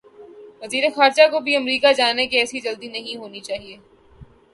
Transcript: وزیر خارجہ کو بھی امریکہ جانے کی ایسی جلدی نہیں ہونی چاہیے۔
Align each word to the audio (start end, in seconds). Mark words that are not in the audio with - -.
وزیر 0.61 0.83
خارجہ 0.95 1.27
کو 1.31 1.39
بھی 1.39 1.55
امریکہ 1.55 1.91
جانے 1.97 2.25
کی 2.27 2.37
ایسی 2.37 2.59
جلدی 2.59 2.87
نہیں 2.87 3.17
ہونی 3.17 3.39
چاہیے۔ 3.39 3.77